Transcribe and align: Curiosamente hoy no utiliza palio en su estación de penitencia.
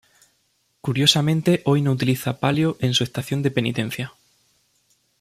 Curiosamente 0.81 1.61
hoy 1.63 1.83
no 1.83 1.91
utiliza 1.91 2.39
palio 2.39 2.75
en 2.79 2.95
su 2.95 3.03
estación 3.03 3.43
de 3.43 3.51
penitencia. 3.51 4.15